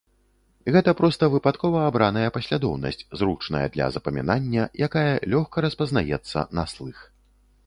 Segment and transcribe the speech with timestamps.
[0.75, 6.97] Гэта проста выпадкова абраная паслядоўнасць, зручная для запамінання, якая лёгка распазнаецца на слых.